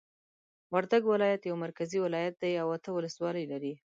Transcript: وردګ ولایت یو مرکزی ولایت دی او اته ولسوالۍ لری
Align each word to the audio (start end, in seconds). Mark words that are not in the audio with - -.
وردګ 0.73 1.03
ولایت 1.13 1.41
یو 1.43 1.55
مرکزی 1.65 1.99
ولایت 2.05 2.33
دی 2.41 2.53
او 2.61 2.67
اته 2.75 2.89
ولسوالۍ 2.93 3.45
لری 3.51 3.73